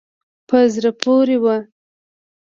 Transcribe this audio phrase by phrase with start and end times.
[0.47, 1.57] په زړه پورې وه.